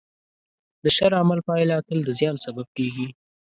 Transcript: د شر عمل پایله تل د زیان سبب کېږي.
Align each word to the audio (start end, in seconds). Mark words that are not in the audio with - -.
د 0.83 0.85
شر 0.95 1.11
عمل 1.21 1.39
پایله 1.47 1.77
تل 1.87 1.99
د 2.05 2.09
زیان 2.19 2.35
سبب 2.45 2.67
کېږي. 2.77 3.07